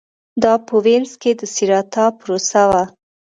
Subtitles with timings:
[0.43, 2.83] دا په وینز کې د سېراتا پروسه وه